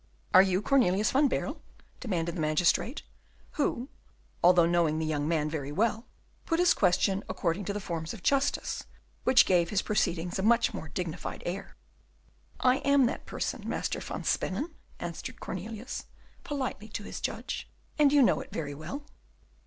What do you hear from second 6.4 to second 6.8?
put his